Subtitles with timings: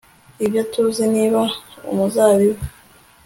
[0.45, 1.41] Ibyo tuzi niba
[1.91, 2.59] umuzabibu